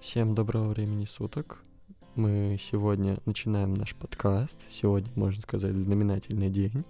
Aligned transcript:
Всем 0.00 0.34
доброго 0.34 0.68
времени 0.68 1.04
суток. 1.04 1.62
Мы 2.16 2.56
сегодня 2.58 3.18
начинаем 3.26 3.74
наш 3.74 3.94
подкаст. 3.94 4.56
Сегодня, 4.70 5.10
можно 5.14 5.42
сказать, 5.42 5.76
знаменательный 5.76 6.48
день, 6.48 6.84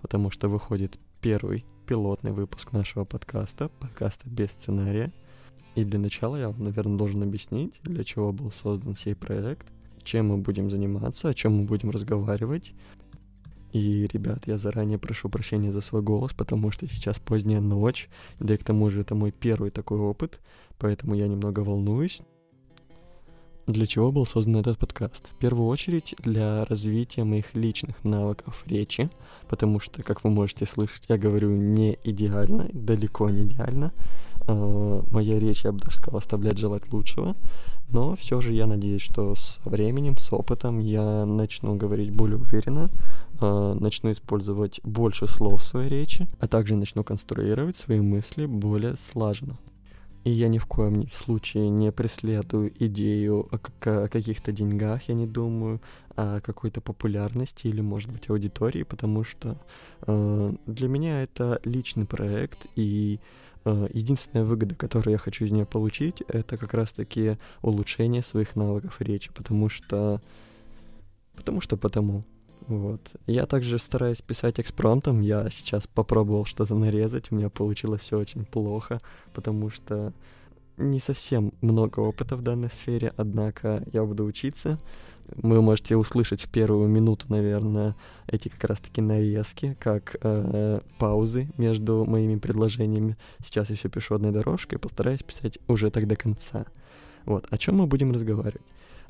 потому 0.00 0.30
что 0.30 0.48
выходит 0.48 0.96
первый 1.20 1.66
пилотный 1.88 2.30
выпуск 2.30 2.70
нашего 2.70 3.04
подкаста, 3.04 3.68
подкаста 3.80 4.30
без 4.30 4.52
сценария. 4.52 5.12
И 5.74 5.82
для 5.82 5.98
начала 5.98 6.36
я 6.36 6.54
наверное, 6.56 6.96
должен 6.96 7.24
объяснить, 7.24 7.74
для 7.82 8.04
чего 8.04 8.32
был 8.32 8.52
создан 8.52 8.94
сей 8.94 9.16
проект, 9.16 9.66
чем 10.04 10.28
мы 10.28 10.36
будем 10.36 10.70
заниматься, 10.70 11.30
о 11.30 11.34
чем 11.34 11.56
мы 11.56 11.64
будем 11.64 11.90
разговаривать. 11.90 12.74
И, 13.72 14.06
ребят, 14.12 14.46
я 14.46 14.56
заранее 14.56 14.98
прошу 14.98 15.28
прощения 15.28 15.72
за 15.72 15.80
свой 15.80 16.02
голос, 16.02 16.32
потому 16.32 16.70
что 16.70 16.86
сейчас 16.86 17.18
поздняя 17.18 17.60
ночь, 17.60 18.08
да 18.38 18.54
и 18.54 18.56
к 18.56 18.64
тому 18.64 18.88
же 18.88 19.00
это 19.00 19.16
мой 19.16 19.32
первый 19.32 19.70
такой 19.70 19.98
опыт, 19.98 20.40
поэтому 20.78 21.14
я 21.16 21.26
немного 21.26 21.60
волнуюсь. 21.60 22.22
Для 23.68 23.86
чего 23.86 24.10
был 24.10 24.26
создан 24.26 24.56
этот 24.56 24.76
подкаст? 24.76 25.28
В 25.28 25.38
первую 25.38 25.68
очередь 25.68 26.16
для 26.18 26.64
развития 26.64 27.22
моих 27.22 27.54
личных 27.54 28.02
навыков 28.02 28.64
речи, 28.66 29.08
потому 29.48 29.78
что, 29.78 30.02
как 30.02 30.24
вы 30.24 30.30
можете 30.30 30.66
слышать, 30.66 31.04
я 31.08 31.16
говорю 31.16 31.50
не 31.50 31.96
идеально, 32.02 32.68
далеко 32.72 33.30
не 33.30 33.44
идеально. 33.44 33.92
Э, 34.48 35.02
моя 35.12 35.38
речь, 35.38 35.62
я 35.62 35.70
бы 35.70 35.78
даже 35.78 35.98
сказал, 35.98 36.18
оставляет 36.18 36.58
желать 36.58 36.92
лучшего, 36.92 37.36
но 37.88 38.16
все 38.16 38.40
же 38.40 38.52
я 38.52 38.66
надеюсь, 38.66 39.02
что 39.02 39.36
со 39.36 39.60
временем, 39.68 40.16
с 40.16 40.32
опытом 40.32 40.80
я 40.80 41.24
начну 41.24 41.76
говорить 41.76 42.16
более 42.16 42.38
уверенно, 42.38 42.90
э, 43.40 43.76
начну 43.78 44.10
использовать 44.10 44.80
больше 44.82 45.28
слов 45.28 45.62
в 45.62 45.66
своей 45.66 45.88
речи, 45.88 46.26
а 46.40 46.48
также 46.48 46.74
начну 46.74 47.04
конструировать 47.04 47.76
свои 47.76 48.00
мысли 48.00 48.46
более 48.46 48.96
слаженно. 48.96 49.56
И 50.24 50.30
я 50.30 50.48
ни 50.48 50.58
в 50.58 50.66
коем 50.66 51.10
случае 51.10 51.68
не 51.68 51.90
преследую 51.90 52.72
идею 52.84 53.48
о, 53.50 53.58
каких-то 53.58 54.52
деньгах, 54.52 55.08
я 55.08 55.14
не 55.14 55.26
думаю, 55.26 55.80
о 56.14 56.40
какой-то 56.40 56.80
популярности 56.80 57.66
или, 57.66 57.80
может 57.80 58.10
быть, 58.12 58.30
аудитории, 58.30 58.84
потому 58.84 59.24
что 59.24 59.58
э, 60.06 60.52
для 60.66 60.88
меня 60.88 61.22
это 61.22 61.60
личный 61.64 62.06
проект, 62.06 62.66
и 62.76 63.18
э, 63.64 63.88
единственная 63.92 64.44
выгода, 64.44 64.76
которую 64.76 65.12
я 65.12 65.18
хочу 65.18 65.44
из 65.44 65.50
нее 65.50 65.66
получить, 65.66 66.22
это 66.28 66.56
как 66.56 66.72
раз-таки 66.74 67.36
улучшение 67.62 68.22
своих 68.22 68.54
навыков 68.54 69.00
речи, 69.00 69.30
потому 69.34 69.68
что... 69.68 70.20
Потому 71.34 71.60
что 71.60 71.76
потому. 71.76 72.22
Вот. 72.68 73.00
Я 73.26 73.46
также 73.46 73.78
стараюсь 73.78 74.20
писать 74.20 74.60
экспромтом. 74.60 75.20
Я 75.20 75.50
сейчас 75.50 75.86
попробовал 75.86 76.44
что-то 76.44 76.74
нарезать. 76.74 77.30
У 77.30 77.36
меня 77.36 77.50
получилось 77.50 78.02
все 78.02 78.18
очень 78.18 78.44
плохо, 78.44 79.00
потому 79.34 79.70
что 79.70 80.12
не 80.76 80.98
совсем 80.98 81.52
много 81.60 82.00
опыта 82.00 82.36
в 82.36 82.42
данной 82.42 82.70
сфере, 82.70 83.12
однако 83.16 83.82
я 83.92 84.04
буду 84.04 84.24
учиться. 84.24 84.78
Вы 85.36 85.62
можете 85.62 85.96
услышать 85.96 86.42
в 86.42 86.48
первую 86.48 86.88
минуту, 86.88 87.26
наверное, 87.28 87.94
эти 88.26 88.48
как 88.48 88.64
раз-таки 88.64 89.00
нарезки, 89.00 89.76
как 89.78 90.16
э, 90.20 90.80
паузы 90.98 91.48
между 91.58 92.04
моими 92.04 92.36
предложениями. 92.36 93.16
Сейчас 93.42 93.70
я 93.70 93.76
все 93.76 93.88
пишу 93.88 94.14
одной 94.14 94.32
дорожкой, 94.32 94.78
постараюсь 94.78 95.22
писать 95.22 95.58
уже 95.68 95.90
так 95.90 96.06
до 96.06 96.16
конца. 96.16 96.66
Вот, 97.24 97.46
о 97.50 97.58
чем 97.58 97.76
мы 97.76 97.86
будем 97.86 98.12
разговаривать? 98.12 98.62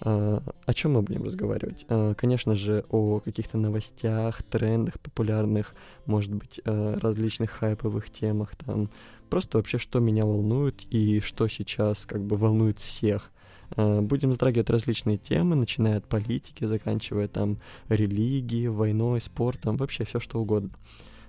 А, 0.05 0.43
о 0.67 0.75
чем 0.75 0.93
мы 0.93 1.03
будем 1.03 1.23
разговаривать? 1.23 1.87
А, 1.89 2.15
конечно 2.15 2.55
же, 2.55 2.85
о 2.91 3.21
каких-то 3.21 3.57
новостях, 3.57 4.43
трендах 4.43 4.99
популярных, 5.01 5.75
может 6.07 6.35
быть, 6.35 6.61
а, 6.65 6.99
различных 7.01 7.51
хайповых 7.51 8.11
темах, 8.11 8.57
там, 8.57 8.91
просто 9.31 9.59
вообще, 9.59 9.79
что 9.79 10.01
меня 10.01 10.25
волнует 10.25 10.83
и 10.91 11.21
что 11.21 11.47
сейчас 11.47 12.05
как 12.05 12.23
бы 12.23 12.37
волнует 12.37 12.79
всех. 12.79 13.31
Будем 13.75 14.33
затрагивать 14.33 14.69
различные 14.69 15.17
темы, 15.17 15.57
начиная 15.57 15.97
от 15.97 16.05
политики, 16.07 16.65
заканчивая 16.65 17.27
там 17.27 17.57
религией, 17.89 18.69
войной, 18.69 19.19
спортом, 19.23 19.79
вообще 19.79 20.05
все 20.05 20.21
что 20.21 20.43
угодно. 20.43 20.69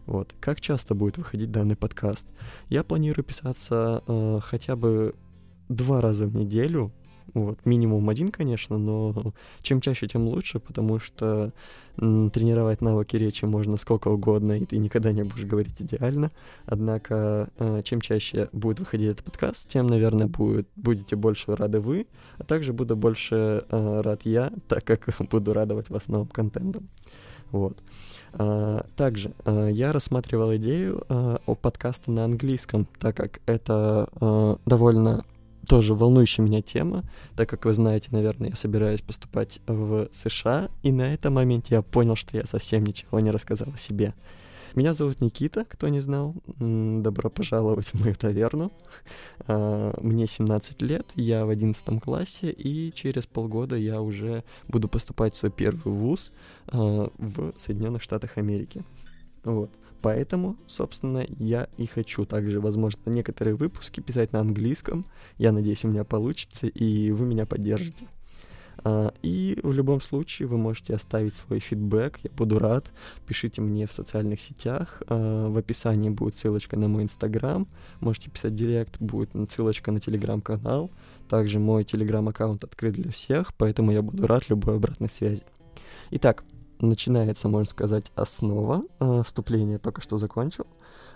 Вот. 0.08 0.36
Как 0.42 0.60
часто 0.60 0.94
будет 0.94 1.18
выходить 1.18 1.52
данный 1.52 1.78
подкаст? 1.78 2.26
Я 2.68 2.84
планирую 2.84 3.24
писаться 3.24 4.04
э, 4.06 4.40
хотя 4.44 4.76
бы 4.76 5.16
два 5.70 6.02
раза 6.02 6.28
в 6.28 6.36
неделю, 6.36 6.92
вот, 7.34 7.66
минимум 7.66 8.10
один, 8.10 8.30
конечно, 8.30 8.78
но 8.78 9.34
чем 9.62 9.82
чаще, 9.82 10.08
тем 10.08 10.28
лучше, 10.28 10.60
потому 10.60 11.00
что 11.00 11.52
тренировать 11.96 12.82
навыки 12.82 13.16
речи 13.18 13.46
можно 13.46 13.78
сколько 13.78 14.08
угодно, 14.08 14.58
и 14.58 14.66
ты 14.66 14.78
никогда 14.78 15.12
не 15.12 15.24
будешь 15.24 15.46
говорить 15.46 15.80
идеально. 15.80 16.32
Однако, 16.66 17.50
э, 17.60 17.82
чем 17.84 18.02
чаще 18.02 18.50
будет 18.52 18.80
выходить 18.80 19.12
этот 19.14 19.26
подкаст, 19.26 19.68
тем, 19.68 19.88
наверное, 19.88 20.28
будет, 20.28 20.68
будете 20.76 21.16
больше 21.16 21.56
рады 21.56 21.80
вы, 21.80 22.08
а 22.40 22.44
также 22.44 22.74
буду 22.74 22.96
больше 22.96 23.64
э, 23.70 24.02
рад 24.02 24.22
я, 24.26 24.52
так 24.68 24.84
как 24.84 25.08
буду 25.30 25.54
радовать 25.54 25.90
вас 25.90 26.08
новым 26.08 26.28
контентом. 26.28 26.90
Вот. 27.52 27.78
А, 28.34 28.84
также 28.96 29.32
а, 29.46 29.68
я 29.68 29.94
рассматривал 29.94 30.56
идею 30.56 31.04
о 31.08 31.54
подкасте 31.54 32.10
на 32.10 32.26
английском, 32.26 32.88
так 33.00 33.16
как 33.16 33.42
это 33.46 34.58
довольно 34.66 35.24
тоже 35.74 35.96
волнующая 35.96 36.46
меня 36.46 36.62
тема, 36.62 37.04
так 37.36 37.50
как 37.50 37.66
вы 37.66 37.74
знаете, 37.74 38.10
наверное, 38.12 38.50
я 38.50 38.56
собираюсь 38.56 39.02
поступать 39.02 39.60
в 39.66 40.08
США, 40.14 40.70
и 40.84 40.92
на 40.92 41.16
этом 41.16 41.34
моменте 41.34 41.74
я 41.74 41.82
понял, 41.82 42.16
что 42.16 42.38
я 42.38 42.46
совсем 42.46 42.84
ничего 42.84 43.20
не 43.20 43.32
рассказал 43.32 43.70
о 43.74 43.80
себе. 43.80 44.14
Меня 44.76 44.94
зовут 44.94 45.20
Никита, 45.20 45.66
кто 45.66 45.88
не 45.88 46.00
знал. 46.00 46.36
Добро 46.60 47.32
пожаловать 47.32 47.88
в 47.88 48.00
мою 48.00 48.14
таверну. 48.14 48.72
А, 49.48 50.00
мне 50.00 50.28
17 50.28 50.84
лет, 50.84 51.08
я 51.16 51.44
в 51.44 51.50
11 51.50 52.00
классе, 52.00 52.52
и 52.52 52.94
через 52.94 53.26
полгода 53.26 53.76
я 53.76 54.00
уже 54.00 54.44
буду 54.68 54.88
поступать 54.88 55.34
в 55.34 55.38
свой 55.38 55.52
первый 55.52 55.92
вуз 55.92 56.32
а, 56.68 57.10
в 57.18 57.52
Соединенных 57.58 58.04
Штатах 58.04 58.38
Америки. 58.38 58.84
Вот. 59.44 59.72
Поэтому, 60.04 60.58
собственно, 60.68 61.26
я 61.40 61.70
и 61.78 61.86
хочу 61.86 62.26
также, 62.26 62.60
возможно, 62.60 63.00
некоторые 63.06 63.56
выпуски 63.56 64.02
писать 64.02 64.34
на 64.34 64.42
английском. 64.42 65.06
Я 65.38 65.54
надеюсь, 65.54 65.86
у 65.86 65.88
меня 65.88 66.04
получится, 66.04 66.68
и 66.68 67.12
вы 67.12 67.26
меня 67.26 67.46
поддержите. 67.46 68.06
А, 68.84 69.14
и 69.22 69.58
в 69.64 69.72
любом 69.72 70.02
случае 70.02 70.50
вы 70.50 70.58
можете 70.58 70.94
оставить 70.94 71.34
свой 71.36 71.60
фидбэк, 71.60 72.20
я 72.24 72.32
буду 72.36 72.60
рад. 72.60 72.92
Пишите 73.26 73.62
мне 73.62 73.88
в 73.88 73.94
социальных 73.94 74.42
сетях. 74.42 75.02
А, 75.08 75.48
в 75.48 75.58
описании 75.58 76.10
будет 76.10 76.38
ссылочка 76.38 76.78
на 76.78 76.90
мой 76.90 77.04
инстаграм. 77.04 77.66
Можете 78.02 78.30
писать 78.30 78.58
директ, 78.58 79.00
будет 79.00 79.30
ссылочка 79.50 79.94
на 79.94 80.02
телеграм-канал. 80.02 80.92
Также 81.30 81.60
мой 81.60 81.86
телеграм-аккаунт 81.86 82.66
открыт 82.66 82.96
для 82.96 83.10
всех, 83.10 83.54
поэтому 83.56 83.94
я 83.94 84.02
буду 84.02 84.28
рад 84.28 84.50
любой 84.50 84.76
обратной 84.76 85.10
связи. 85.10 85.46
Итак, 86.12 86.44
начинается, 86.88 87.48
можно 87.48 87.70
сказать, 87.70 88.12
основа 88.16 88.84
э, 89.00 89.24
вступления, 89.26 89.78
только 89.78 90.02
что 90.02 90.18
закончил. 90.18 90.66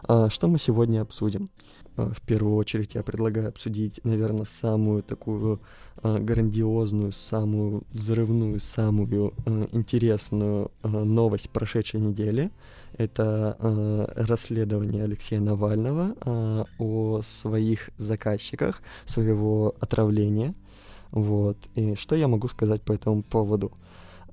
Э, 0.07 0.27
что 0.29 0.47
мы 0.47 0.59
сегодня 0.59 1.01
обсудим? 1.01 1.49
Э, 1.97 2.11
в 2.13 2.21
первую 2.21 2.55
очередь 2.55 2.95
я 2.95 3.03
предлагаю 3.03 3.49
обсудить, 3.49 3.99
наверное, 4.03 4.45
самую 4.45 5.03
такую 5.03 5.59
э, 6.03 6.19
грандиозную, 6.19 7.11
самую 7.11 7.83
взрывную, 7.91 8.59
самую 8.59 9.33
э, 9.45 9.67
интересную 9.71 10.71
новость 10.83 11.49
прошедшей 11.49 11.99
недели. 11.99 12.51
Это 12.97 13.55
расследование 14.15 15.03
Алексея 15.03 15.39
Навального 15.39 16.15
о 16.79 17.21
своих 17.21 17.91
заказчиках, 17.97 18.81
своего 19.05 19.75
отравления. 19.79 20.53
Вот. 21.11 21.57
И 21.75 21.93
что 21.95 22.15
я 22.15 22.27
могу 22.27 22.47
сказать 22.47 22.81
по 22.81 22.93
этому 22.93 23.21
поводу? 23.21 23.71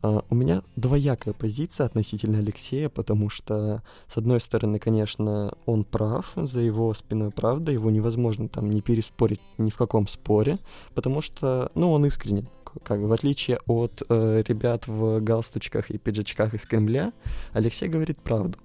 Uh, 0.05 0.23
у 0.29 0.35
меня 0.35 0.63
двоякая 0.77 1.33
позиция 1.33 1.87
относительно 1.87 2.37
Алексея, 2.37 2.91
потому 2.91 3.31
что, 3.31 3.83
с 4.07 4.19
одной 4.19 4.39
стороны, 4.39 4.79
конечно, 4.79 5.57
он 5.65 5.85
прав, 5.85 6.33
за 6.37 6.61
его 6.61 6.93
спиной 6.93 7.31
правда, 7.31 7.73
его 7.73 7.91
невозможно 7.91 8.49
там 8.49 8.69
не 8.69 8.83
переспорить 8.83 9.41
ни 9.57 9.71
в 9.71 9.77
каком 9.79 10.07
споре, 10.07 10.59
потому 10.95 11.23
что, 11.23 11.73
ну, 11.75 11.91
он 11.91 12.05
искренен. 12.05 12.47
Как, 12.83 13.01
в 13.01 13.13
отличие 13.15 13.61
от 13.67 14.03
э, 14.07 14.43
ребят 14.47 14.87
в 14.87 15.21
галстучках 15.21 15.91
и 15.91 15.97
пиджачках 15.97 16.53
из 16.53 16.67
Кремля, 16.67 17.11
Алексей 17.55 17.89
говорит 17.89 18.19
правду. 18.19 18.59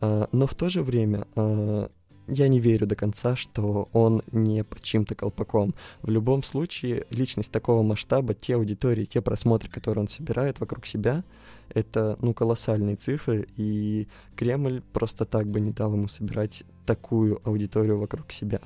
Uh, 0.00 0.26
но 0.32 0.46
в 0.46 0.54
то 0.54 0.70
же 0.70 0.80
время 0.80 1.26
uh, 1.34 1.90
я 2.28 2.48
не 2.48 2.60
верю 2.60 2.86
до 2.86 2.94
конца, 2.94 3.34
что 3.36 3.88
он 3.92 4.22
не 4.30 4.62
под 4.62 4.82
чьим-то 4.82 5.14
колпаком. 5.14 5.74
В 6.02 6.10
любом 6.10 6.42
случае, 6.42 7.06
личность 7.10 7.50
такого 7.50 7.82
масштаба, 7.82 8.34
те 8.34 8.54
аудитории, 8.54 9.06
те 9.06 9.20
просмотры, 9.20 9.70
которые 9.70 10.02
он 10.02 10.08
собирает 10.08 10.60
вокруг 10.60 10.86
себя, 10.86 11.24
это, 11.70 12.16
ну, 12.20 12.34
колоссальные 12.34 12.96
цифры, 12.96 13.48
и 13.56 14.06
Кремль 14.36 14.82
просто 14.92 15.24
так 15.24 15.48
бы 15.48 15.60
не 15.60 15.70
дал 15.70 15.92
ему 15.92 16.08
собирать 16.08 16.64
такую 16.86 17.40
аудиторию 17.44 17.98
вокруг 17.98 18.30
себя. 18.30 18.60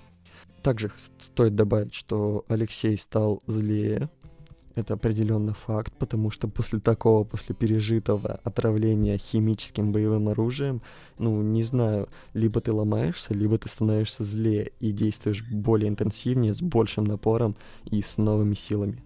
Также 0.62 0.93
стоит 1.32 1.56
добавить, 1.56 1.94
что 1.94 2.44
Алексей 2.49 2.97
стал 2.99 3.43
злее, 3.47 4.09
это 4.74 4.94
определенно 4.94 5.54
факт, 5.54 5.92
потому 5.98 6.30
что 6.30 6.48
после 6.48 6.80
такого, 6.80 7.24
после 7.24 7.54
пережитого 7.54 8.40
отравления 8.44 9.19
химическим 9.19 9.92
боевым 9.92 10.28
оружием, 10.28 10.80
ну, 11.19 11.42
не 11.42 11.62
знаю, 11.62 12.08
либо 12.34 12.60
ты 12.60 12.72
ломаешься, 12.72 13.34
либо 13.34 13.58
ты 13.58 13.69
становишься 13.69 14.24
злее 14.24 14.72
и 14.80 14.92
действуешь 14.92 15.44
более 15.50 15.88
интенсивнее, 15.88 16.54
с 16.54 16.62
большим 16.62 17.04
напором 17.04 17.54
и 17.84 18.02
с 18.02 18.16
новыми 18.16 18.54
силами. 18.54 19.02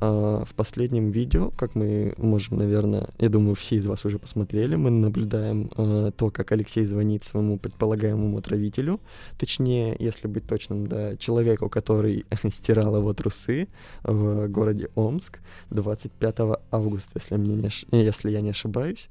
А, 0.00 0.44
в 0.44 0.54
последнем 0.54 1.10
видео, 1.10 1.50
как 1.50 1.74
мы 1.74 2.14
можем, 2.16 2.56
наверное, 2.56 3.08
я 3.18 3.28
думаю, 3.28 3.54
все 3.54 3.76
из 3.76 3.86
вас 3.86 4.04
уже 4.06 4.18
посмотрели, 4.18 4.74
мы 4.76 4.90
наблюдаем 4.90 5.70
а, 5.76 6.10
то, 6.10 6.30
как 6.30 6.52
Алексей 6.52 6.84
звонит 6.84 7.24
своему 7.24 7.58
предполагаемому 7.58 8.38
отравителю, 8.38 9.00
точнее, 9.38 9.94
если 9.98 10.26
быть 10.26 10.46
точным, 10.46 10.86
да, 10.86 11.16
человеку, 11.16 11.68
который 11.68 12.24
стирал 12.50 12.96
его 12.96 13.12
трусы 13.12 13.68
в 14.02 14.48
городе 14.48 14.88
Омск 14.94 15.40
25 15.70 16.36
августа, 16.70 17.10
если, 17.16 17.36
мне 17.36 17.56
не, 17.92 18.02
если 18.02 18.30
я 18.30 18.40
не 18.40 18.50
ошибаюсь. 18.50 19.08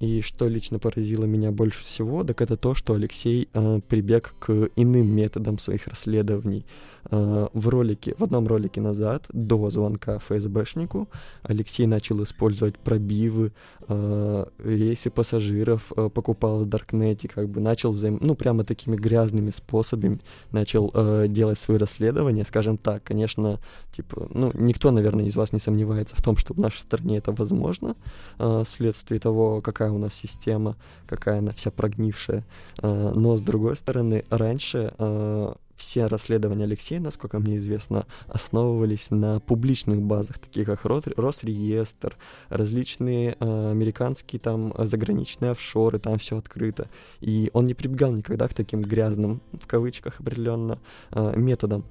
И 0.00 0.22
что 0.22 0.46
лично 0.46 0.78
поразило 0.78 1.24
меня 1.24 1.50
больше 1.50 1.82
всего, 1.82 2.22
так 2.22 2.40
это 2.40 2.56
то, 2.56 2.76
что 2.76 2.94
Алексей 2.94 3.48
э, 3.52 3.80
прибег 3.88 4.32
к 4.38 4.70
иным 4.76 5.08
методам 5.08 5.58
своих 5.58 5.88
расследований. 5.88 6.64
Э, 7.10 7.46
в 7.52 7.68
ролике, 7.68 8.14
в 8.18 8.24
одном 8.24 8.46
ролике 8.46 8.80
назад, 8.80 9.24
до 9.32 9.70
звонка 9.70 10.18
ФСБшнику, 10.18 11.08
Алексей 11.42 11.86
начал 11.86 12.22
использовать 12.22 12.76
пробивы, 12.78 13.52
э, 13.88 14.44
рейсы 14.58 15.10
пассажиров 15.10 15.92
э, 15.96 16.10
покупал 16.12 16.60
в 16.60 16.66
Даркнете, 16.66 17.28
как 17.28 17.48
бы 17.48 17.60
начал 17.60 17.92
взаим... 17.92 18.18
ну, 18.20 18.34
прямо 18.34 18.64
такими 18.64 18.96
грязными 18.96 19.50
способами 19.50 20.20
начал 20.52 20.90
э, 20.92 21.26
делать 21.28 21.60
свои 21.60 21.78
расследования, 21.78 22.44
скажем 22.44 22.76
так, 22.76 23.02
конечно, 23.04 23.58
типа, 23.92 24.28
ну, 24.34 24.50
никто, 24.54 24.90
наверное, 24.90 25.24
из 25.26 25.36
вас 25.36 25.52
не 25.52 25.60
сомневается 25.60 26.16
в 26.16 26.22
том, 26.22 26.36
что 26.36 26.54
в 26.54 26.58
нашей 26.58 26.80
стране 26.80 27.18
это 27.18 27.32
возможно, 27.32 27.94
э, 28.38 28.64
вследствие 28.68 29.20
того, 29.20 29.60
какая 29.62 29.90
у 29.90 29.98
нас 29.98 30.14
система, 30.14 30.76
какая 31.06 31.38
она 31.38 31.52
вся 31.52 31.70
прогнившая, 31.70 32.44
э, 32.82 33.12
но, 33.14 33.36
с 33.36 33.40
другой 33.40 33.76
стороны, 33.76 34.24
раньше 34.30 34.92
э, 34.98 35.54
все 35.78 36.06
расследования 36.06 36.64
Алексея, 36.64 37.00
насколько 37.00 37.38
мне 37.38 37.56
известно, 37.56 38.04
основывались 38.26 39.10
на 39.10 39.38
публичных 39.40 40.02
базах, 40.02 40.38
таких 40.38 40.66
как 40.66 40.84
Росреестр, 40.84 42.16
различные 42.48 43.36
э, 43.38 43.70
американские 43.70 44.40
там 44.40 44.74
заграничные 44.76 45.52
офшоры, 45.52 46.00
там 46.00 46.18
все 46.18 46.36
открыто. 46.36 46.88
И 47.20 47.48
он 47.52 47.66
не 47.66 47.74
прибегал 47.74 48.12
никогда 48.12 48.48
к 48.48 48.54
таким 48.54 48.82
грязным, 48.82 49.40
в 49.52 49.66
кавычках 49.66 50.18
определенно, 50.20 50.78
э, 51.12 51.34
методам. 51.36 51.84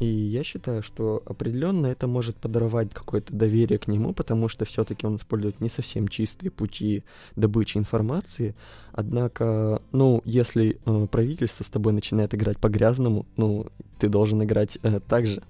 И 0.00 0.06
я 0.06 0.42
считаю, 0.44 0.82
что 0.82 1.22
определенно 1.26 1.86
это 1.86 2.06
может 2.06 2.36
подорвать 2.36 2.88
какое-то 2.94 3.34
доверие 3.34 3.78
к 3.78 3.86
нему, 3.86 4.14
потому 4.14 4.48
что 4.48 4.64
все-таки 4.64 5.06
он 5.06 5.16
использует 5.16 5.60
не 5.60 5.68
совсем 5.68 6.08
чистые 6.08 6.50
пути 6.50 7.04
добычи 7.36 7.76
информации. 7.76 8.54
Однако, 8.92 9.82
ну, 9.92 10.22
если 10.24 10.80
э, 10.86 11.06
правительство 11.06 11.64
с 11.64 11.68
тобой 11.68 11.92
начинает 11.92 12.34
играть 12.34 12.56
по-грязному, 12.56 13.26
ну, 13.36 13.66
ты 13.98 14.08
должен 14.08 14.42
играть 14.42 14.78
э, 14.82 15.00
так 15.06 15.26
же. 15.26 15.42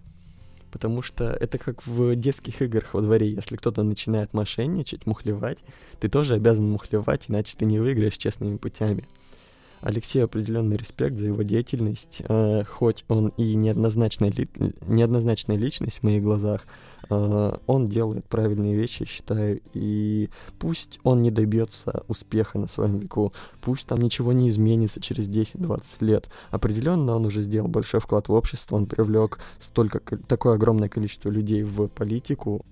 Потому 0.72 1.00
что 1.02 1.30
это 1.30 1.56
как 1.58 1.86
в 1.86 2.16
детских 2.16 2.60
играх 2.60 2.92
во 2.92 3.02
дворе. 3.02 3.30
Если 3.30 3.54
кто-то 3.54 3.84
начинает 3.84 4.34
мошенничать, 4.34 5.06
мухлевать, 5.06 5.58
ты 6.00 6.08
тоже 6.08 6.34
обязан 6.34 6.68
мухлевать, 6.68 7.26
иначе 7.28 7.54
ты 7.56 7.66
не 7.66 7.78
выиграешь 7.78 8.16
честными 8.16 8.56
путями. 8.56 9.04
Алексею 9.82 10.26
определенный 10.26 10.76
респект 10.76 11.16
за 11.16 11.26
его 11.26 11.42
деятельность, 11.42 12.22
э, 12.28 12.64
хоть 12.64 13.04
он 13.08 13.28
и 13.36 13.54
неоднозначная, 13.54 14.30
ли, 14.30 14.48
неоднозначная 14.86 15.56
личность 15.56 15.98
в 15.98 16.02
моих 16.02 16.22
глазах, 16.22 16.66
э, 17.08 17.56
он 17.66 17.86
делает 17.86 18.26
правильные 18.26 18.74
вещи, 18.74 19.06
считаю, 19.06 19.60
и 19.72 20.28
пусть 20.58 21.00
он 21.02 21.22
не 21.22 21.30
добьется 21.30 22.04
успеха 22.08 22.58
на 22.58 22.66
своем 22.66 22.98
веку, 22.98 23.32
пусть 23.62 23.86
там 23.86 24.00
ничего 24.00 24.32
не 24.32 24.50
изменится 24.50 25.00
через 25.00 25.28
10-20 25.28 25.82
лет, 26.00 26.28
определенно 26.50 27.16
он 27.16 27.24
уже 27.24 27.40
сделал 27.40 27.68
большой 27.68 28.00
вклад 28.00 28.28
в 28.28 28.32
общество, 28.32 28.76
он 28.76 28.86
привлек 28.86 29.38
столько, 29.58 30.00
такое 30.18 30.54
огромное 30.54 30.90
количество 30.90 31.30
людей 31.30 31.62
в 31.62 31.86
политику, 31.88 32.64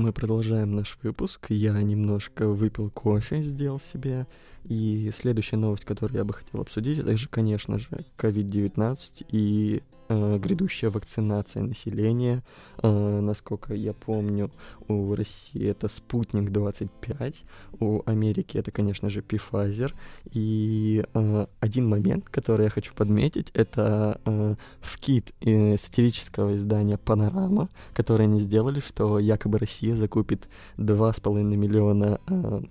Мы 0.00 0.14
продолжаем 0.14 0.74
наш 0.74 0.96
выпуск. 1.02 1.48
Я 1.50 1.74
немножко 1.82 2.48
выпил 2.48 2.88
кофе, 2.88 3.42
сделал 3.42 3.78
себе 3.78 4.26
и 4.64 5.10
следующая 5.12 5.56
новость, 5.56 5.84
которую 5.84 6.18
я 6.18 6.24
бы 6.24 6.34
хотел 6.34 6.60
обсудить, 6.60 6.98
это 6.98 7.16
же, 7.16 7.28
конечно 7.28 7.78
же, 7.78 7.88
COVID-19 8.18 9.26
и 9.30 9.82
э, 10.08 10.38
грядущая 10.38 10.90
вакцинация 10.90 11.62
населения. 11.62 12.42
Э, 12.82 13.20
насколько 13.20 13.74
я 13.74 13.92
помню, 13.92 14.50
у 14.88 15.14
России 15.14 15.66
это 15.66 15.88
Спутник 15.88 16.50
25, 16.50 17.44
у 17.80 18.02
Америки 18.06 18.58
это, 18.58 18.70
конечно 18.70 19.08
же, 19.08 19.20
Pfizer. 19.20 19.92
И 20.32 21.04
э, 21.14 21.46
один 21.60 21.88
момент, 21.88 22.28
который 22.28 22.64
я 22.64 22.70
хочу 22.70 22.92
подметить, 22.94 23.50
это 23.54 24.20
э, 24.24 24.54
вкид 24.80 25.32
э, 25.40 25.76
сатирического 25.78 26.56
издания 26.56 26.98
«Панорама», 26.98 27.68
который 27.94 28.26
они 28.26 28.40
сделали, 28.40 28.80
что 28.80 29.18
якобы 29.18 29.58
Россия 29.58 29.96
закупит 29.96 30.48
2,5 30.76 31.42
миллиона 31.42 32.20
э, 32.28 32.62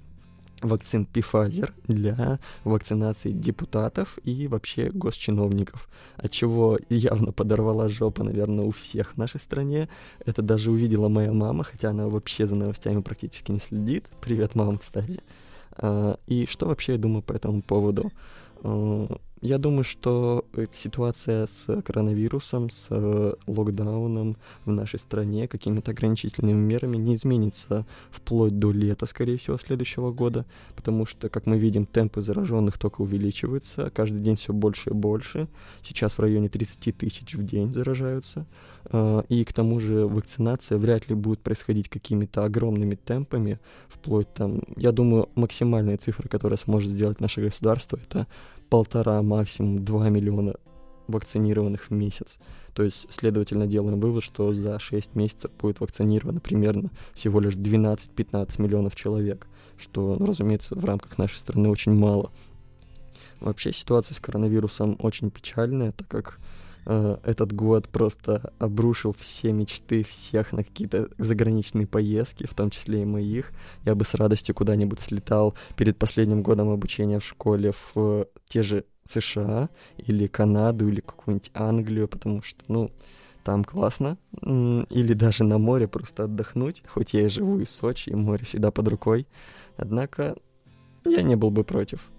вакцин 0.61 1.07
Pfizer 1.11 1.71
для 1.87 2.39
вакцинации 2.63 3.31
депутатов 3.31 4.17
и 4.23 4.47
вообще 4.47 4.89
госчиновников, 4.91 5.89
от 6.17 6.31
чего 6.31 6.79
явно 6.89 7.31
подорвала 7.31 7.89
жопа, 7.89 8.23
наверное, 8.23 8.65
у 8.65 8.71
всех 8.71 9.13
в 9.13 9.17
нашей 9.17 9.39
стране. 9.39 9.89
Это 10.25 10.41
даже 10.41 10.71
увидела 10.71 11.07
моя 11.07 11.31
мама, 11.31 11.63
хотя 11.63 11.89
она 11.89 12.07
вообще 12.07 12.47
за 12.47 12.55
новостями 12.55 13.01
практически 13.01 13.51
не 13.51 13.59
следит. 13.59 14.05
Привет, 14.21 14.55
мама, 14.55 14.77
кстати. 14.77 15.21
А, 15.71 16.17
и 16.27 16.45
что 16.45 16.67
вообще 16.67 16.93
я 16.93 16.97
думаю 16.97 17.21
по 17.21 17.33
этому 17.33 17.61
поводу? 17.61 18.11
Я 19.41 19.57
думаю, 19.57 19.85
что 19.85 20.43
ситуация 20.73 21.47
с 21.47 21.81
коронавирусом, 21.81 22.69
с 22.69 22.87
э, 22.89 23.33
локдауном 23.47 24.35
в 24.65 24.71
нашей 24.71 24.99
стране, 24.99 25.47
какими-то 25.47 25.91
ограничительными 25.91 26.57
мерами 26.57 26.97
не 26.97 27.15
изменится 27.15 27.85
вплоть 28.11 28.59
до 28.59 28.71
лета, 28.71 29.05
скорее 29.05 29.37
всего, 29.37 29.57
следующего 29.57 30.11
года, 30.11 30.45
потому 30.75 31.05
что, 31.05 31.29
как 31.29 31.45
мы 31.45 31.57
видим, 31.57 31.85
темпы 31.85 32.21
зараженных 32.21 32.77
только 32.77 33.01
увеличиваются, 33.01 33.89
каждый 33.91 34.19
день 34.19 34.35
все 34.35 34.51
больше 34.51 34.89
и 34.89 34.93
больше. 34.93 35.47
Сейчас 35.83 36.13
в 36.13 36.19
районе 36.19 36.49
30 36.49 36.97
тысяч 36.97 37.33
в 37.33 37.45
день 37.45 37.73
заражаются, 37.73 38.45
э, 38.91 39.23
и 39.29 39.45
к 39.45 39.53
тому 39.53 39.79
же 39.79 40.05
вакцинация 40.05 40.77
вряд 40.77 41.07
ли 41.07 41.15
будет 41.15 41.39
происходить 41.39 41.87
какими-то 41.87 42.43
огромными 42.43 42.95
темпами, 42.95 43.57
вплоть 43.87 44.33
там, 44.33 44.63
я 44.75 44.91
думаю, 44.91 45.29
максимальные 45.35 45.95
цифры, 45.95 46.27
которые 46.27 46.57
сможет 46.57 46.91
сделать 46.91 47.21
наше 47.21 47.41
государство, 47.41 47.97
это 47.97 48.27
полтора, 48.69 49.21
максимум 49.29 49.85
два 49.85 50.09
миллиона 50.09 50.55
вакцинированных 51.07 51.89
в 51.89 51.91
месяц. 51.91 52.39
То 52.73 52.83
есть, 52.83 53.07
следовательно, 53.11 53.67
делаем 53.67 53.99
вывод, 53.99 54.23
что 54.23 54.53
за 54.53 54.79
6 54.79 55.15
месяцев 55.15 55.51
будет 55.59 55.79
вакцинировано 55.79 56.39
примерно 56.39 56.91
всего 57.13 57.39
лишь 57.39 57.55
12-15 57.55 58.61
миллионов 58.61 58.95
человек, 58.95 59.47
что, 59.77 60.15
ну, 60.19 60.25
разумеется, 60.25 60.75
в 60.75 60.85
рамках 60.85 61.17
нашей 61.17 61.37
страны 61.37 61.69
очень 61.69 61.93
мало. 61.93 62.31
Вообще 63.39 63.73
ситуация 63.73 64.15
с 64.15 64.19
коронавирусом 64.19 64.97
очень 64.99 65.31
печальная, 65.31 65.93
так 65.93 66.07
как 66.07 66.39
э, 66.85 67.17
этот 67.23 67.53
год 67.53 67.87
просто 67.87 68.51
обрушил 68.59 69.13
все 69.17 69.53
мечты 69.53 70.03
всех 70.03 70.51
на 70.51 70.63
какие-то 70.63 71.09
заграничные 71.17 71.87
поездки, 71.87 72.45
в 72.45 72.53
том 72.53 72.69
числе 72.69 73.01
и 73.01 73.05
моих. 73.05 73.51
Я 73.85 73.95
бы 73.95 74.03
с 74.03 74.13
радостью 74.13 74.55
куда-нибудь 74.55 74.99
слетал 74.99 75.55
перед 75.77 75.97
последним 75.97 76.43
годом 76.43 76.69
обучения 76.69 77.19
в 77.19 77.25
школе 77.25 77.73
в 77.93 78.27
те 78.45 78.61
же 78.61 78.83
США 79.09 79.69
или 79.97 80.27
Канаду 80.27 80.87
или 80.87 81.01
какую-нибудь 81.01 81.51
Англию, 81.53 82.07
потому 82.07 82.41
что, 82.41 82.63
ну, 82.67 82.91
там 83.43 83.63
классно. 83.63 84.17
Или 84.41 85.13
даже 85.13 85.43
на 85.43 85.57
море 85.57 85.87
просто 85.87 86.25
отдохнуть, 86.25 86.83
хоть 86.87 87.13
я 87.13 87.21
и 87.21 87.29
живу 87.29 87.59
и 87.59 87.65
в 87.65 87.71
Сочи, 87.71 88.09
и 88.09 88.15
море 88.15 88.45
всегда 88.45 88.71
под 88.71 88.87
рукой. 88.87 89.27
Однако 89.77 90.35
я 91.05 91.21
не 91.21 91.35
был 91.35 91.49
бы 91.49 91.63
против. 91.63 92.09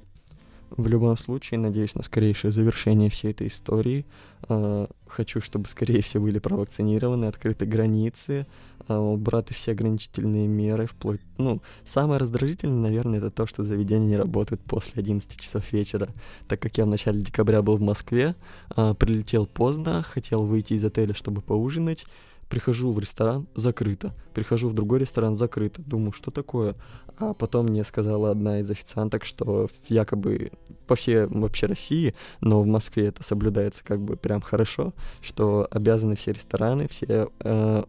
В 0.71 0.87
любом 0.87 1.17
случае, 1.17 1.59
надеюсь 1.59 1.95
на 1.97 2.03
скорейшее 2.03 2.53
завершение 2.53 3.11
всей 3.11 3.33
этой 3.33 3.49
истории. 3.49 4.07
Э, 4.49 4.87
хочу, 5.07 5.41
чтобы 5.41 5.69
скорее 5.69 6.01
все 6.01 6.21
были 6.21 6.39
провакцинированы, 6.39 7.25
открыты 7.25 7.67
границы, 7.67 8.47
э, 8.87 8.95
убраты 8.95 9.53
все 9.53 9.73
ограничительные 9.73 10.47
меры, 10.47 10.87
вплоть... 10.87 11.21
Ну, 11.39 11.61
самое 11.85 12.21
раздражительное, 12.21 12.83
наверное, 12.83 13.19
это 13.19 13.31
то, 13.31 13.47
что 13.47 13.65
заведения 13.65 14.07
не 14.07 14.17
работают 14.17 14.63
после 14.63 15.01
11 15.01 15.41
часов 15.41 15.73
вечера. 15.73 16.09
Так 16.47 16.61
как 16.61 16.79
я 16.79 16.85
в 16.85 16.89
начале 16.89 17.21
декабря 17.21 17.63
был 17.63 17.77
в 17.77 17.83
Москве, 17.83 18.37
э, 18.77 18.95
прилетел 18.95 19.47
поздно, 19.47 20.03
хотел 20.03 20.45
выйти 20.45 20.75
из 20.75 20.85
отеля, 20.85 21.15
чтобы 21.15 21.43
поужинать, 21.43 22.07
Прихожу 22.51 22.93
в 22.93 22.99
ресторан, 22.99 23.47
закрыто. 23.55 24.13
Прихожу 24.35 24.69
в 24.69 24.75
другой 24.75 24.99
ресторан, 24.99 25.37
закрыто. 25.37 25.83
Думаю, 25.83 26.11
что 26.11 26.33
такое? 26.33 26.75
А 27.17 27.33
потом 27.33 27.67
мне 27.67 27.85
сказала 27.85 28.33
одна 28.33 28.59
из 28.59 28.69
официанток, 28.69 29.25
что 29.25 29.69
якобы 29.89 30.51
по 30.89 30.97
всей 30.97 31.27
вообще 31.27 31.67
России, 31.67 32.15
но 32.41 32.61
в 32.61 32.67
Москве 32.67 33.07
это 33.07 33.23
соблюдается 33.23 33.85
как 33.85 34.01
бы 34.01 34.17
прям 34.17 34.41
хорошо, 34.41 34.93
что 35.21 35.69
обязаны 35.71 36.17
все 36.17 36.33
рестораны, 36.33 36.89
все 36.89 37.29
э, 37.39 37.85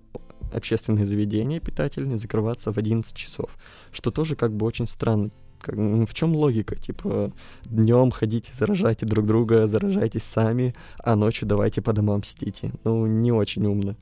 общественные 0.53 1.05
заведения 1.05 1.59
питательные 1.59 2.19
закрываться 2.19 2.71
в 2.71 2.77
11 2.77 3.15
часов, 3.15 3.57
что 3.91 4.11
тоже 4.11 4.35
как 4.35 4.53
бы 4.53 4.67
очень 4.67 4.87
странно. 4.87 5.31
Как, 5.59 5.75
в 5.75 6.13
чем 6.13 6.35
логика? 6.35 6.75
Типа, 6.75 7.31
днем 7.65 8.11
ходите, 8.11 8.51
заражайте 8.53 9.07
друг 9.07 9.25
друга, 9.25 9.67
заражайтесь 9.67 10.23
сами, 10.23 10.75
а 10.99 11.15
ночью 11.15 11.47
давайте 11.47 11.81
по 11.81 11.93
домам 11.93 12.23
сидите. 12.23 12.71
Ну, 12.83 13.07
не 13.07 13.31
очень 13.31 13.65
умно. 13.65 13.95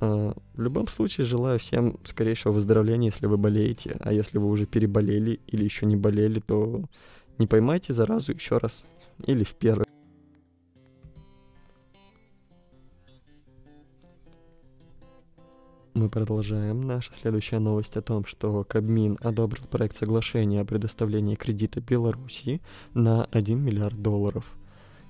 Uh, 0.00 0.32
в 0.54 0.60
любом 0.60 0.86
случае, 0.86 1.26
желаю 1.26 1.58
всем 1.58 1.98
скорейшего 2.04 2.52
выздоровления, 2.52 3.10
если 3.10 3.26
вы 3.26 3.36
болеете. 3.36 3.96
А 4.00 4.12
если 4.12 4.38
вы 4.38 4.46
уже 4.48 4.64
переболели 4.64 5.40
или 5.48 5.64
еще 5.64 5.86
не 5.86 5.96
болели, 5.96 6.38
то 6.38 6.84
не 7.38 7.48
поймайте 7.48 7.92
заразу 7.92 8.32
еще 8.32 8.58
раз. 8.58 8.84
Или 9.26 9.42
в 9.42 9.56
первый. 9.56 9.86
Мы 15.94 16.08
продолжаем. 16.08 16.86
Наша 16.86 17.12
следующая 17.12 17.58
новость 17.58 17.96
о 17.96 18.02
том, 18.02 18.24
что 18.24 18.62
Кабмин 18.62 19.18
одобрил 19.20 19.64
проект 19.66 19.96
соглашения 19.96 20.60
о 20.60 20.64
предоставлении 20.64 21.34
кредита 21.34 21.80
Белоруссии 21.80 22.62
на 22.94 23.24
1 23.32 23.58
миллиард 23.58 24.00
долларов. 24.00 24.54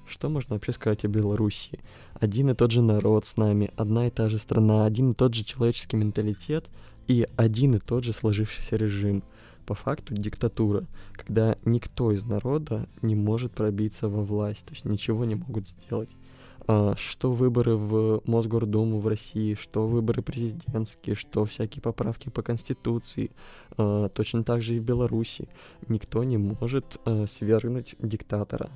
Что 0.09 0.31
можно 0.31 0.55
вообще 0.55 0.73
сказать 0.73 1.05
о 1.05 1.09
Белоруссии? 1.09 1.81
Один 2.15 2.49
и 2.49 2.55
тот 2.55 2.71
же 2.71 2.81
народ 2.81 3.27
с 3.27 3.37
нами, 3.37 3.71
одна 3.77 4.07
и 4.07 4.11
та 4.11 4.31
же 4.31 4.39
страна, 4.39 4.87
один 4.87 5.11
и 5.11 5.15
тот 5.15 5.35
же 5.35 5.45
человеческий 5.45 5.97
менталитет 5.97 6.65
и 7.09 7.27
один 7.37 7.75
и 7.75 7.79
тот 7.79 8.05
же 8.05 8.15
сложившийся 8.15 8.77
режим. 8.77 9.23
По 9.67 9.75
факту 9.75 10.15
диктатура, 10.15 10.87
когда 11.13 11.57
никто 11.67 12.11
из 12.11 12.25
народа 12.25 12.89
не 13.03 13.15
может 13.15 13.53
пробиться 13.53 14.09
во 14.09 14.23
власть, 14.23 14.65
то 14.65 14.73
есть 14.73 14.87
ничего 14.87 15.27
не 15.27 15.35
могут 15.35 15.69
сделать. 15.69 16.09
А, 16.67 16.95
что 16.97 17.33
выборы 17.33 17.77
в 17.77 18.23
Мосгордуму 18.25 19.01
в 19.01 19.09
России, 19.09 19.55
что 19.55 19.87
выборы 19.87 20.23
президентские, 20.23 21.17
что 21.17 21.45
всякие 21.45 21.83
поправки 21.83 22.31
по 22.31 22.43
Конституции, 22.43 23.31
а, 23.77 24.09
точно 24.09 24.43
так 24.43 24.63
же 24.63 24.75
и 24.75 24.79
в 24.79 24.85
Беларуси. 24.85 25.49
Никто 25.87 26.25
не 26.25 26.39
может 26.39 26.99
а, 27.05 27.27
свергнуть 27.27 27.95
диктатора. 27.99 28.71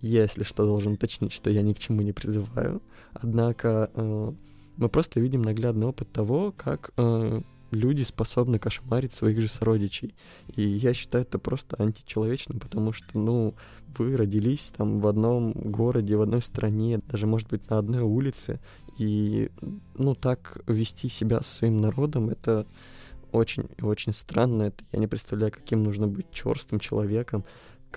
Если 0.00 0.42
что, 0.42 0.64
должен 0.64 0.94
уточнить, 0.94 1.32
что 1.32 1.50
я 1.50 1.62
ни 1.62 1.72
к 1.72 1.78
чему 1.78 2.02
не 2.02 2.12
призываю. 2.12 2.80
Однако 3.12 3.90
мы 4.76 4.88
просто 4.88 5.20
видим 5.20 5.42
наглядный 5.42 5.86
опыт 5.86 6.10
того, 6.12 6.52
как 6.56 6.90
люди 7.70 8.02
способны 8.02 8.58
кошмарить 8.58 9.12
своих 9.12 9.40
же 9.40 9.48
сородичей. 9.48 10.14
И 10.56 10.62
я 10.62 10.92
считаю 10.92 11.24
это 11.24 11.38
просто 11.38 11.76
античеловечным, 11.76 12.60
потому 12.60 12.92
что, 12.92 13.18
ну, 13.18 13.54
вы 13.98 14.16
родились 14.16 14.72
там 14.76 15.00
в 15.00 15.06
одном 15.06 15.52
городе, 15.52 16.16
в 16.16 16.22
одной 16.22 16.42
стране, 16.42 17.00
даже, 17.08 17.26
может 17.26 17.48
быть, 17.48 17.68
на 17.70 17.78
одной 17.78 18.02
улице, 18.02 18.60
и, 18.98 19.50
ну, 19.94 20.14
так 20.14 20.60
вести 20.66 21.08
себя 21.08 21.40
со 21.42 21.56
своим 21.56 21.80
народом, 21.80 22.28
это 22.28 22.66
очень 23.32 23.64
очень 23.80 24.12
странно. 24.12 24.64
Это 24.64 24.84
я 24.92 24.98
не 24.98 25.06
представляю, 25.06 25.52
каким 25.52 25.82
нужно 25.82 26.06
быть 26.06 26.30
черстым 26.30 26.78
человеком, 26.78 27.44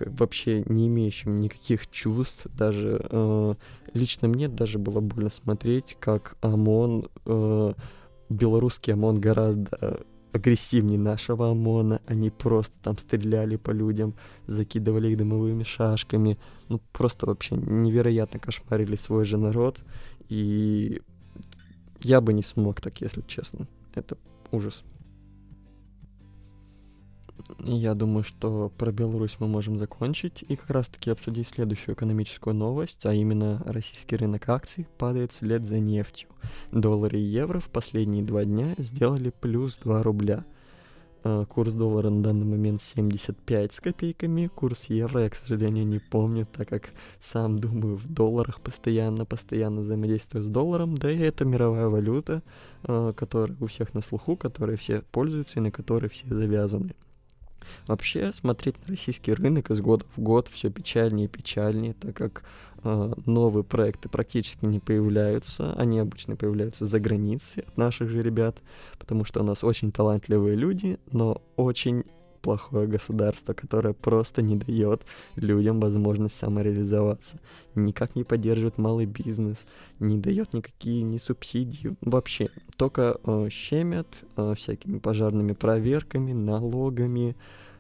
вообще 0.06 0.64
не 0.68 0.88
имеющим 0.88 1.42
никаких 1.42 1.90
чувств. 1.90 2.48
Даже 2.58 3.02
э, 3.10 3.56
лично 3.94 4.28
мне 4.28 4.48
даже 4.48 4.80
было 4.80 5.00
больно 5.00 5.30
смотреть, 5.30 5.98
как 6.00 6.38
ОМОН 6.42 7.08
э, 7.26 7.74
белорусский 8.30 8.94
ОМОН 8.94 9.20
гораздо 9.20 10.06
агрессивнее 10.36 11.00
нашего 11.00 11.52
ОМОНа. 11.52 12.02
Они 12.08 12.30
просто 12.30 12.78
там 12.82 12.98
стреляли 12.98 13.56
по 13.56 13.72
людям, 13.72 14.16
закидывали 14.48 15.10
их 15.10 15.18
дымовыми 15.18 15.64
шашками. 15.64 16.38
Ну, 16.68 16.82
просто 16.92 17.26
вообще 17.26 17.56
невероятно 17.56 18.40
кошмарили 18.40 18.96
свой 18.96 19.26
же 19.26 19.38
народ. 19.38 19.80
И 20.28 21.02
я 22.02 22.22
бы 22.22 22.34
не 22.34 22.44
смог 22.44 22.82
так, 22.82 23.02
если 23.02 23.22
честно. 23.22 23.68
Это 23.94 24.18
ужас. 24.52 24.84
Я 27.60 27.94
думаю, 27.94 28.24
что 28.24 28.72
про 28.78 28.92
Беларусь 28.92 29.38
мы 29.40 29.48
можем 29.48 29.78
закончить 29.78 30.44
и 30.48 30.56
как 30.56 30.70
раз-таки 30.72 31.12
обсудить 31.12 31.48
следующую 31.48 31.96
экономическую 31.96 32.56
новость, 32.56 33.06
а 33.06 33.14
именно 33.14 33.62
российский 33.66 34.16
рынок 34.16 34.50
акций 34.50 34.88
падает 34.98 35.32
вслед 35.32 35.66
за 35.68 35.80
нефтью. 35.80 36.30
Доллары 36.72 37.20
и 37.20 37.24
евро 37.24 37.60
в 37.60 37.70
последние 37.70 38.24
два 38.24 38.46
дня 38.46 38.74
сделали 38.78 39.32
плюс 39.42 39.78
2 39.78 40.02
рубля. 40.04 40.44
А, 41.24 41.46
курс 41.46 41.74
доллара 41.74 42.10
на 42.10 42.22
данный 42.22 42.46
момент 42.46 42.84
75 42.84 43.74
с 43.74 43.80
копейками, 43.80 44.46
курс 44.46 44.86
евро 44.86 45.22
я, 45.22 45.30
к 45.30 45.36
сожалению, 45.36 45.86
не 45.86 45.98
помню, 45.98 46.48
так 46.52 46.70
как 46.70 46.92
сам 47.20 47.58
думаю 47.58 47.96
в 47.96 48.08
долларах 48.08 48.62
постоянно, 48.62 49.26
постоянно 49.26 49.82
взаимодействую 49.82 50.44
с 50.44 50.48
долларом, 50.48 50.96
да 50.96 51.10
и 51.10 51.18
это 51.18 51.46
мировая 51.46 51.88
валюта, 51.88 52.44
а, 52.84 53.12
которая 53.14 53.58
у 53.60 53.66
всех 53.66 53.94
на 53.96 54.02
слуху, 54.02 54.36
которой 54.36 54.78
все 54.78 55.02
пользуются 55.12 55.60
и 55.60 55.64
на 55.64 55.72
которой 55.72 56.10
все 56.10 56.28
завязаны. 56.28 56.94
Вообще, 57.88 58.32
смотреть 58.34 58.76
на 58.82 58.94
российский 58.94 59.34
рынок 59.34 59.72
из 59.72 59.82
года 59.82 60.06
в 60.16 60.22
год 60.22 60.48
все 60.52 60.70
печальнее 60.70 61.26
и 61.26 61.30
печальнее, 61.30 61.94
так 61.94 62.16
как 62.16 62.44
э, 62.84 63.14
новые 63.26 63.64
проекты 63.64 64.10
практически 64.10 64.66
не 64.66 64.80
появляются. 64.80 65.74
Они 65.74 66.00
обычно 66.00 66.36
появляются 66.36 66.86
за 66.86 67.00
границей 67.00 67.64
от 67.68 67.78
наших 67.78 68.10
же 68.10 68.24
ребят, 68.24 68.58
потому 69.00 69.26
что 69.26 69.42
у 69.42 69.44
нас 69.44 69.64
очень 69.64 69.92
талантливые 69.92 70.56
люди, 70.56 70.98
но 71.12 71.42
очень 71.56 72.04
плохое 72.46 72.86
государство, 72.86 73.54
которое 73.54 73.96
просто 73.96 74.44
не 74.44 74.56
дает 74.56 75.02
людям 75.36 75.80
возможность 75.80 76.36
самореализоваться, 76.36 77.40
никак 77.74 78.16
не 78.16 78.24
поддерживает 78.24 78.78
малый 78.78 79.08
бизнес, 79.08 79.66
не 80.00 80.20
дает 80.20 80.54
никакие 80.54 81.02
ни 81.02 81.18
субсидии, 81.18 81.96
вообще 82.02 82.50
только 82.78 83.18
э, 83.24 83.50
щемят 83.50 84.08
э, 84.38 84.54
всякими 84.56 85.00
пожарными 85.00 85.54
проверками, 85.54 86.34
налогами, 86.34 87.36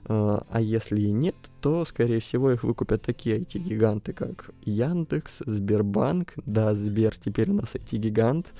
а, 0.07 0.45
а 0.49 0.61
если 0.61 1.01
и 1.01 1.11
нет, 1.11 1.35
то, 1.61 1.83
скорее 1.85 2.19
всего, 2.19 2.51
их 2.51 2.63
выкупят 2.63 3.01
такие 3.01 3.39
IT-гиганты, 3.39 4.13
как 4.13 4.51
Яндекс, 4.63 5.41
Сбербанк, 5.45 6.33
да, 6.45 6.75
Сбер 6.75 7.17
теперь 7.17 7.49
у 7.49 7.53
нас 7.55 7.75
IT-гигант, 7.75 8.53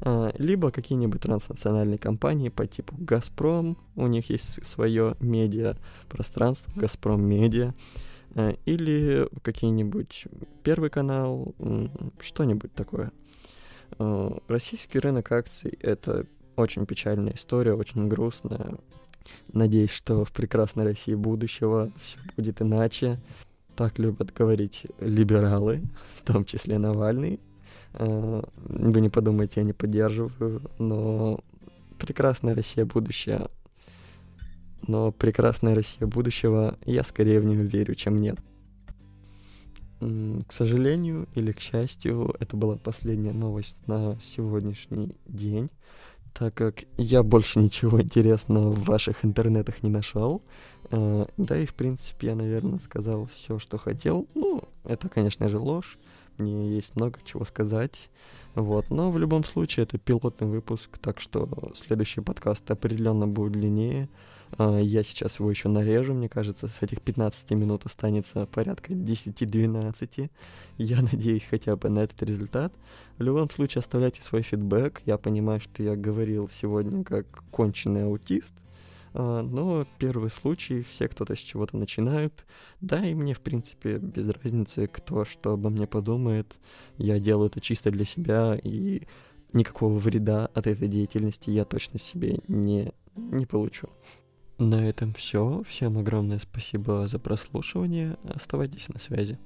а, 0.00 0.32
либо 0.38 0.70
какие-нибудь 0.70 1.20
транснациональные 1.22 1.98
компании 1.98 2.50
по 2.50 2.66
типу 2.66 2.94
Газпром, 2.98 3.76
у 3.96 4.06
них 4.06 4.30
есть 4.30 4.64
свое 4.64 5.16
медиа 5.20 5.76
пространство, 6.08 6.70
Газпром 6.76 7.24
Медиа, 7.24 7.74
а, 8.36 8.54
или 8.64 9.28
какие-нибудь 9.42 10.26
Первый 10.62 10.90
канал, 10.90 11.54
что-нибудь 12.20 12.72
такое. 12.72 13.10
Российский 14.48 15.00
рынок 15.00 15.32
акций— 15.32 15.76
это 15.80 16.24
очень 16.56 16.86
печальная 16.86 17.34
история, 17.34 17.74
очень 17.74 18.08
грустная, 18.08 18.78
Надеюсь, 19.52 19.90
что 19.90 20.24
в 20.24 20.32
прекрасной 20.32 20.84
России 20.84 21.14
будущего 21.14 21.90
все 22.00 22.18
будет 22.36 22.62
иначе. 22.62 23.18
Так 23.76 23.98
любят 23.98 24.32
говорить 24.32 24.86
либералы, 25.00 25.82
в 26.14 26.22
том 26.22 26.44
числе 26.44 26.78
Навальный. 26.78 27.40
А, 27.94 28.44
вы 28.56 29.00
не 29.00 29.08
подумайте, 29.08 29.60
я 29.60 29.66
не 29.66 29.72
поддерживаю, 29.72 30.62
но 30.78 31.40
прекрасная 31.98 32.54
Россия 32.54 32.84
будущее. 32.84 33.48
Но 34.86 35.12
прекрасная 35.12 35.74
Россия 35.74 36.06
будущего, 36.06 36.76
я 36.84 37.04
скорее 37.04 37.40
в 37.40 37.44
нее 37.44 37.62
верю, 37.62 37.94
чем 37.94 38.16
нет. 38.20 38.36
К 40.00 40.52
сожалению 40.52 41.28
или 41.36 41.52
к 41.52 41.60
счастью, 41.60 42.34
это 42.40 42.56
была 42.56 42.76
последняя 42.76 43.32
новость 43.32 43.76
на 43.86 44.18
сегодняшний 44.20 45.14
день 45.26 45.70
так 46.32 46.54
как 46.54 46.84
я 46.96 47.22
больше 47.22 47.58
ничего 47.58 48.00
интересного 48.00 48.70
в 48.70 48.84
ваших 48.84 49.24
интернетах 49.24 49.82
не 49.82 49.90
нашел. 49.90 50.42
Э, 50.90 51.26
да 51.36 51.58
и, 51.58 51.66
в 51.66 51.74
принципе, 51.74 52.28
я, 52.28 52.34
наверное, 52.34 52.78
сказал 52.78 53.26
все, 53.26 53.58
что 53.58 53.78
хотел. 53.78 54.26
Ну, 54.34 54.62
это, 54.84 55.08
конечно 55.08 55.48
же, 55.48 55.58
ложь. 55.58 55.98
Мне 56.38 56.68
есть 56.68 56.96
много 56.96 57.18
чего 57.24 57.44
сказать. 57.44 58.08
Вот. 58.54 58.90
Но 58.90 59.10
в 59.10 59.18
любом 59.18 59.44
случае 59.44 59.84
это 59.84 59.98
пилотный 59.98 60.48
выпуск, 60.48 60.98
так 60.98 61.20
что 61.20 61.48
следующий 61.74 62.20
подкаст 62.20 62.70
определенно 62.70 63.26
будет 63.26 63.52
длиннее. 63.52 64.08
А, 64.58 64.78
я 64.78 65.02
сейчас 65.02 65.38
его 65.38 65.50
еще 65.50 65.68
нарежу, 65.68 66.14
мне 66.14 66.28
кажется, 66.28 66.68
с 66.68 66.82
этих 66.82 67.00
15 67.00 67.50
минут 67.52 67.86
останется 67.86 68.46
порядка 68.46 68.92
10-12. 68.92 70.30
Я 70.78 71.02
надеюсь 71.02 71.44
хотя 71.44 71.76
бы 71.76 71.88
на 71.88 72.00
этот 72.00 72.22
результат. 72.22 72.72
В 73.18 73.22
любом 73.22 73.48
случае 73.50 73.80
оставляйте 73.80 74.22
свой 74.22 74.42
фидбэк. 74.42 75.02
Я 75.06 75.18
понимаю, 75.18 75.60
что 75.60 75.82
я 75.82 75.96
говорил 75.96 76.48
сегодня 76.48 77.04
как 77.04 77.26
конченый 77.50 78.04
аутист, 78.04 78.52
а, 79.14 79.42
но 79.42 79.86
первый 79.98 80.30
случай, 80.30 80.82
все 80.82 81.08
кто-то 81.08 81.34
с 81.34 81.38
чего-то 81.38 81.76
начинают. 81.76 82.32
Да, 82.80 83.04
и 83.04 83.14
мне, 83.14 83.34
в 83.34 83.40
принципе, 83.40 83.98
без 83.98 84.28
разницы, 84.28 84.86
кто 84.86 85.24
что 85.24 85.52
обо 85.52 85.70
мне 85.70 85.86
подумает. 85.86 86.58
Я 86.98 87.18
делаю 87.18 87.48
это 87.48 87.60
чисто 87.60 87.90
для 87.90 88.04
себя, 88.04 88.58
и 88.62 89.02
никакого 89.52 89.98
вреда 89.98 90.48
от 90.54 90.66
этой 90.66 90.88
деятельности 90.88 91.50
я 91.50 91.64
точно 91.64 91.98
себе 91.98 92.38
не, 92.48 92.92
не 93.14 93.46
получу. 93.46 93.88
На 94.62 94.88
этом 94.88 95.12
все. 95.12 95.64
Всем 95.68 95.98
огромное 95.98 96.38
спасибо 96.38 97.08
за 97.08 97.18
прослушивание. 97.18 98.16
Оставайтесь 98.32 98.88
на 98.90 99.00
связи. 99.00 99.36